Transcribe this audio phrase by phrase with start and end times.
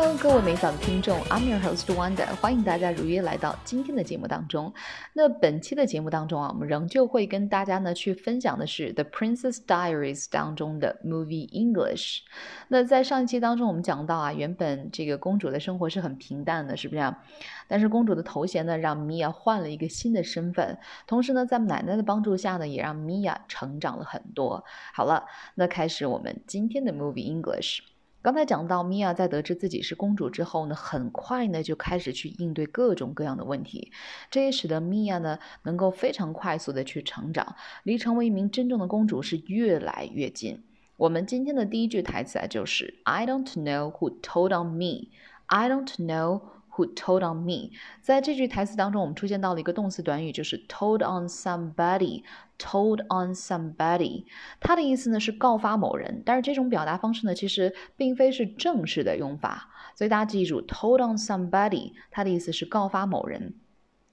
[0.00, 4.72] 港的听众，I'm your host Wanda，欢迎大家如约来到今天的节目当中。
[5.12, 12.20] 那本期的节目当中啊，我们仍旧会跟大家呢去分享的是《The Princess Diaries》当中的 Movie English。
[12.68, 17.14] 那在上一期当中，我们讲到啊，原本这个公主的生活是很平淡的，是不是？
[17.66, 20.78] 但是公主的头衔呢，让米娅换了一个新的身份，
[21.08, 24.64] 同时呢，在奶奶的帮助下呢，也让米娅成长了很多。
[24.94, 25.24] 好了，
[25.56, 27.80] 那开始我们今天的 Movie English。
[28.20, 33.92] 刚才讲到，米娅在得知自己是公主之后呢，很快呢就开始去应对各种各样的问题，
[34.28, 37.54] 这也使得米娅呢能够非常快速的去成长，
[37.84, 40.62] 离成为一名真正的公主是越来越近。
[40.96, 45.10] 我们今天的第一句台词啊，就是 I don't know who told on me.
[45.46, 46.42] I don't know.
[46.78, 47.72] Who told on me？
[48.00, 52.22] 在这句台词当中，我们出现到了一个动词短语，就是 told on somebody。
[52.56, 54.24] told on somebody，
[54.60, 59.68] 它的意思呢是告发某人，但是这种表达方式呢，其实并非是正式的用法。
[59.94, 63.54] 所以大家记住，told on somebody，它的意思是告发某人。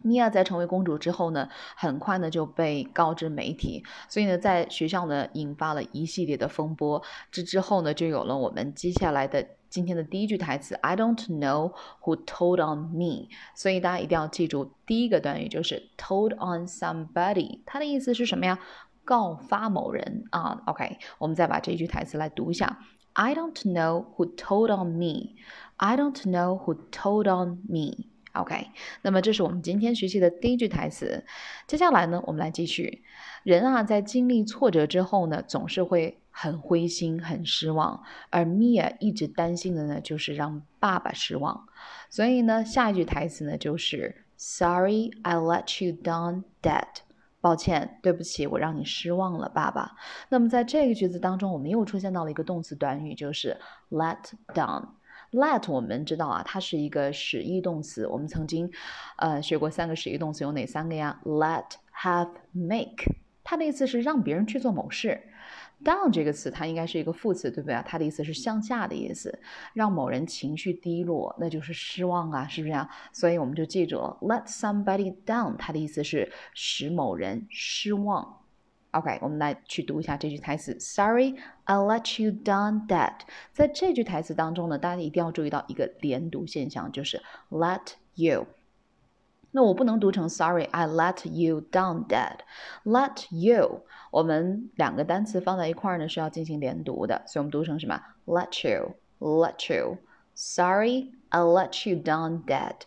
[0.00, 7.02] 米娅在成为公主之后呢，很快呢就被告知媒体，所以呢，在学校呢引发了一系列的风波。
[7.32, 13.28] 这之后呢，就有了我们接下来的今天的第一句台词：I don't know who told on me。
[13.54, 18.58] 所以大家一定要记住，第一个短语就是 told on somebody，它的意思是什么呀？
[19.04, 20.62] 告发某人啊。
[20.66, 22.78] OK，我们再把这一句台词来读一下
[23.14, 25.36] ：I don't know who told on me。
[25.76, 28.06] I don't know who told on me。
[28.32, 28.68] OK，
[29.02, 31.24] 那么这是我们今天学习的第一句台词。
[31.66, 33.02] 接下来呢，我们来继续。
[33.42, 38.00] 人啊，在经历挫折之后呢，总是会很灰心、很失望。
[38.30, 41.66] 而 Mia 一直担心的呢，就是让爸爸失望。
[42.08, 46.84] 所以呢，下一句台词呢，就是 Sorry, I let you down, Dad。
[47.40, 49.96] 抱歉，对不起，我让你失望了，爸爸。
[50.28, 53.56] 那么在这个句子当中，我们又出现到了一个动词短语，就是
[53.90, 54.18] let
[54.54, 54.86] down。
[55.32, 58.06] Let 我们知道啊，它是一个使役动词。
[58.06, 58.70] 我们曾经，
[59.16, 63.04] 呃，学过三个使役动词，有哪三个呀？Let、have、make。
[63.44, 65.27] 它的意思是让别人去做某事。
[65.84, 67.84] Down 这个词，它应该是一个副词，对不对啊？
[67.86, 69.38] 它的意思是向下的意思，
[69.74, 72.88] 让某人情绪低落，那就是失望啊，是不是啊？
[73.12, 78.40] 所以我们就记住了，Let somebody down，它的意思是使某人失望。
[78.90, 80.76] OK，我们来去读一下这句台词。
[80.80, 83.20] Sorry, I let you down, That。
[83.52, 88.46] 在这句台词当中呢，大家一定要注意到一个连读现象，就是 let you。
[89.50, 92.38] 那我不能读成 Sorry, I let you down, Dad。
[92.84, 99.98] Let you，我们两个单词放在一块儿呢是要进行连读的，所以我们读成什么？Let you, let you。
[100.34, 102.82] Sorry, I let you down, Dad。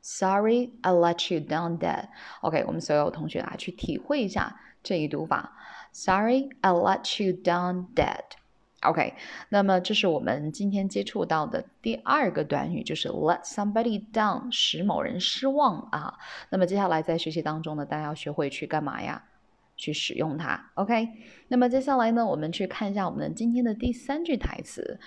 [0.00, 2.08] Sorry, I let you down, Dad。
[2.40, 4.60] OK，我们所有同学啊，去体会一下。
[4.82, 5.52] 这一读法
[5.92, 8.22] ，Sorry, I let you down, Dad.
[8.88, 9.14] OK，
[9.48, 16.14] 那么这是我们今天接触到的第二个短语，就是 let somebody down，使某人失望啊。
[16.50, 19.22] 那么接下来在学习当中呢，大家要学会去干嘛呀？
[19.76, 20.70] 去使用它。
[20.74, 21.08] OK，
[21.48, 24.98] 那么接下来呢，我们去看一下我们今天的第三句台词。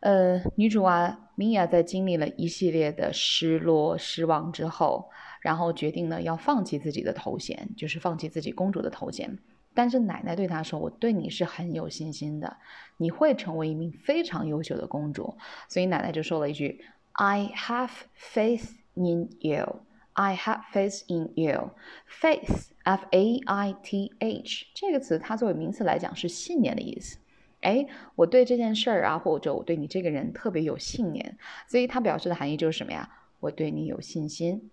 [0.00, 5.08] 呃，女主啊，米娅在经历了一系列的失落、失望之后。
[5.40, 9.38] 然后决定呢要放弃自己的头衔，就是放弃自己公主的头衔。
[9.74, 12.56] 但是奶奶对她说：“我对你是很有信心的，
[12.96, 15.36] 你会成为一名非常优秀的公主。”
[15.68, 19.80] 所以奶奶就说了一句：“I have faith in you.
[20.12, 21.70] I have faith in you.
[22.08, 27.18] Faith, F-A-I-T-H 这个词，它作为名词来讲是信念的意思。
[27.62, 27.84] 哎，
[28.14, 31.36] 我对这件事儿啊，或者我对你这个人特别有信念，
[31.66, 33.10] 所以它表示的含义就是什么呀？
[33.40, 34.70] 我对你有信心。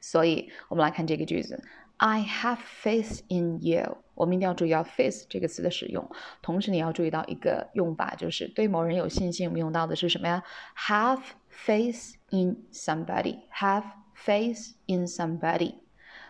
[0.00, 1.62] 所以，我们来看这个句子
[1.96, 3.98] ：I have faith in you。
[4.14, 6.08] 我们一定要注意到 faith 这个词的使用，
[6.40, 9.48] 同时你要注意到一个用法，就是对某人有信心。
[9.48, 10.42] 我们用到的是什么呀
[10.86, 13.40] ？Have faith in somebody。
[13.52, 13.84] Have
[14.16, 15.74] faith in somebody。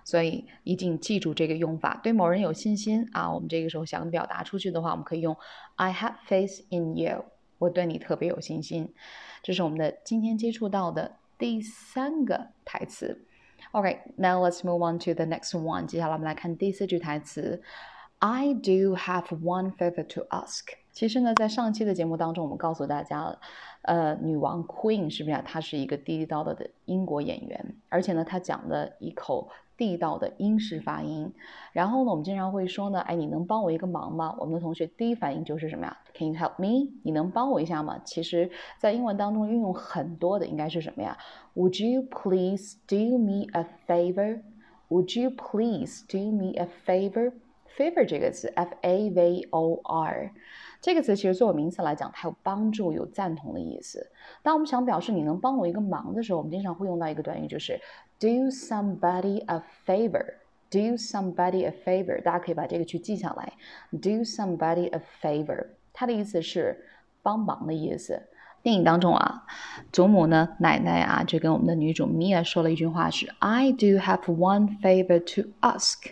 [0.02, 3.30] 所以一定记住这个用法，对某人有信心啊。
[3.30, 5.36] 我们这个时候想表达出去的话，我们可以用
[5.76, 7.24] I have faith in you。
[7.58, 8.94] 我对你特别有信心。
[9.42, 13.26] 这是我们的今天接触到的第三个台词。
[13.74, 15.84] Okay, now let's move on to the next one.
[15.88, 17.60] 接下来我们来看第四句台词。
[18.20, 20.60] I do have one favor to ask。
[20.92, 23.40] 其实呢，在上期的节目当中，我们告诉大家了，
[23.82, 25.42] 呃，女王 Queen 是不是啊？
[25.44, 29.50] 她是一个地地道道的英国演员，而且呢，她讲的一口。
[29.76, 31.32] 地道的英式发音，
[31.72, 34.34] 然后呢，我们经常会说呢，哎，你能帮我一个忙吗？
[34.38, 36.92] 我们的同学第一反应就是什么呀？Can you help me？
[37.02, 38.00] 你能帮我一下吗？
[38.04, 41.16] 其实，在英文当中运用很多的应该是什么呀
[41.54, 49.48] ？Would you please do me a favor？Would you please do me a favor？favor 这个词，f a v
[49.50, 50.30] o r
[50.80, 54.10] 这个词其实作为名词来讲，它有帮助、有赞同的意思。
[54.42, 57.80] 当我们想表示你能帮我一个忙的时候，我们经常会用到一个短语，就是
[58.18, 60.34] do somebody a favor。
[60.70, 63.52] do somebody a favor，大家可以把这个去记下来。
[63.92, 66.84] do somebody a favor，它的意思是
[67.22, 68.20] 帮忙的意思。
[68.60, 69.44] 电影当中啊，
[69.92, 76.10] 祖母呢，奶奶啊，就跟我们的女主 Mia 说了一句话是：“I do have one favor to ask.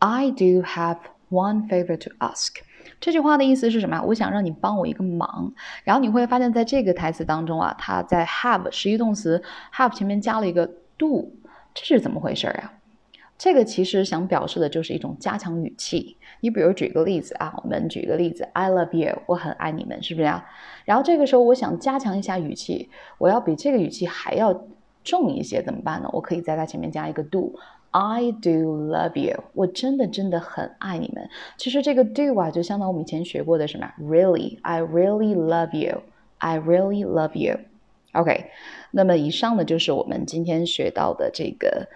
[0.00, 0.98] I do have
[1.30, 2.56] one favor to ask。”
[3.00, 4.02] 这句话的意思是什么？
[4.02, 5.50] 我想让你帮我一个忙。
[5.84, 9.42] 然后你会发现在这个台词当中啊，它在 have 实义动词
[9.74, 11.32] have 前面加了一个 do，
[11.74, 12.72] 这是怎么回事啊？
[13.38, 16.16] 这个其实想表示的就是一种加强语气。
[16.40, 20.42] 你比如举个例子啊，我们举个例子，I love you，我很爱你们，是不是啊？
[20.86, 22.88] 然后这个时候我想加强一下语气，
[23.18, 24.64] 我要比这个语气还要
[25.04, 26.08] 重一些，怎么办呢？
[26.12, 31.28] 我可以在它前面加一个 do，I do love you，我真的真的很爱你们。
[31.58, 37.58] 其实这个 do 啊，就相当于我们以前学过的什么呀？Really，I really love you，I really love you。
[38.15, 38.51] OK，
[38.91, 41.87] 那么以上呢就是我们今天学到的这个。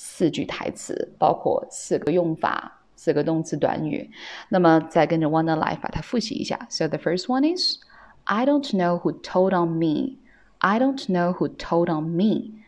[0.00, 4.08] 四句台词，包括四个用法、四个动词短语。
[4.48, 6.56] 那么再跟着 Wanda 来把它复习一下。
[6.70, 7.78] So the first one is
[8.22, 10.18] I don't know who told on me.
[10.58, 12.62] I don't know who told on me.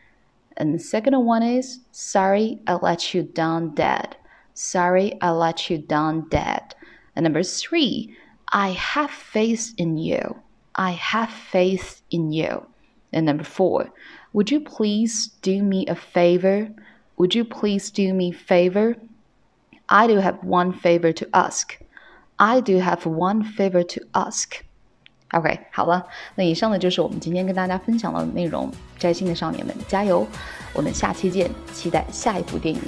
[0.57, 4.17] And the second one is Sorry, I let you down dead.
[4.53, 6.75] Sorry, I let you down dead.
[7.15, 8.17] And number three,
[8.49, 10.39] I have faith in you.
[10.75, 12.67] I have faith in you.
[13.15, 13.91] And number four,
[14.33, 16.71] would you please do me a favor?
[17.17, 18.97] Would you please do me favor?
[19.87, 21.77] I do have one favor to ask.
[22.37, 24.62] I do have one favor to ask.
[25.33, 28.71] OK，好了，那以上呢就是我们今天跟大家分享的内容。
[28.99, 30.27] 摘星的少年们，加油！
[30.73, 32.81] 我们下期见，期待下一部电影。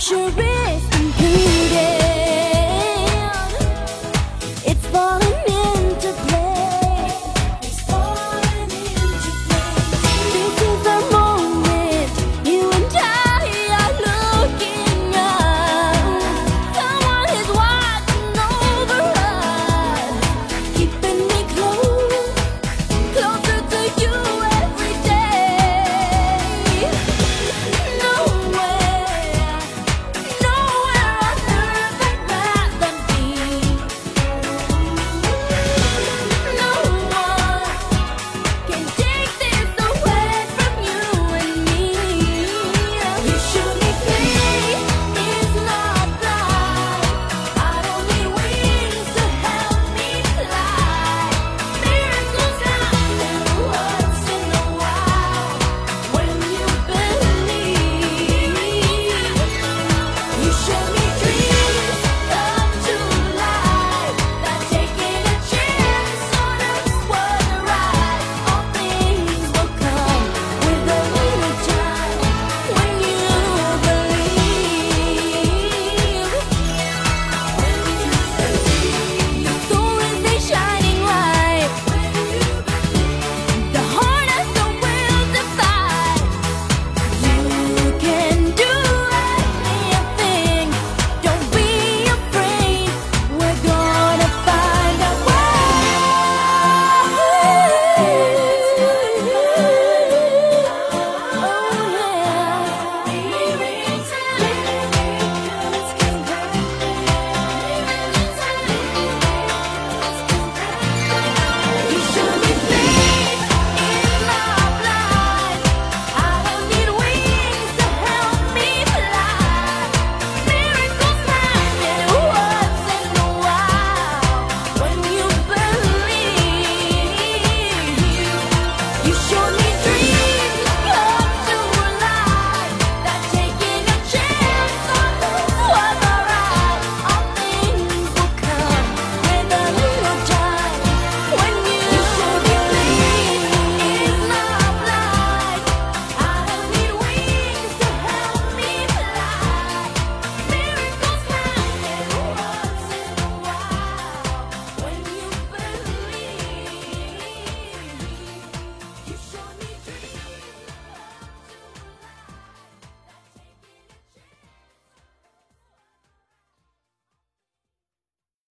[0.00, 0.89] luxuries
[60.52, 60.89] show